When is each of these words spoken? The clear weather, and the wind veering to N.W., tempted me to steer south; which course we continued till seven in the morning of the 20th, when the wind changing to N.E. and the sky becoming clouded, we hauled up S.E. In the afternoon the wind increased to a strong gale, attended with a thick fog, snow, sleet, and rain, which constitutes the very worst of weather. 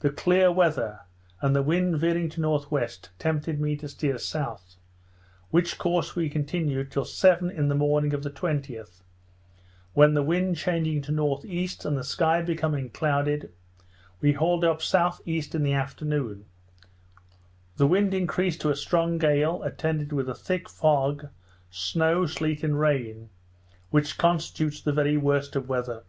The 0.00 0.10
clear 0.10 0.52
weather, 0.52 1.00
and 1.40 1.56
the 1.56 1.62
wind 1.62 1.96
veering 1.98 2.28
to 2.28 2.40
N.W., 2.60 2.86
tempted 3.18 3.58
me 3.58 3.74
to 3.76 3.88
steer 3.88 4.18
south; 4.18 4.76
which 5.48 5.78
course 5.78 6.14
we 6.14 6.28
continued 6.28 6.90
till 6.90 7.06
seven 7.06 7.48
in 7.50 7.68
the 7.68 7.74
morning 7.74 8.12
of 8.12 8.22
the 8.22 8.28
20th, 8.28 9.00
when 9.94 10.12
the 10.12 10.22
wind 10.22 10.58
changing 10.58 11.00
to 11.00 11.10
N.E. 11.42 11.70
and 11.86 11.96
the 11.96 12.04
sky 12.04 12.42
becoming 12.42 12.90
clouded, 12.90 13.50
we 14.20 14.32
hauled 14.34 14.62
up 14.62 14.82
S.E. 14.82 15.42
In 15.54 15.62
the 15.62 15.72
afternoon 15.72 16.44
the 17.78 17.86
wind 17.86 18.12
increased 18.12 18.60
to 18.60 18.70
a 18.70 18.76
strong 18.76 19.16
gale, 19.16 19.62
attended 19.62 20.12
with 20.12 20.28
a 20.28 20.34
thick 20.34 20.68
fog, 20.68 21.28
snow, 21.70 22.26
sleet, 22.26 22.62
and 22.62 22.78
rain, 22.78 23.30
which 23.88 24.18
constitutes 24.18 24.82
the 24.82 24.92
very 24.92 25.16
worst 25.16 25.56
of 25.56 25.66
weather. 25.66 26.04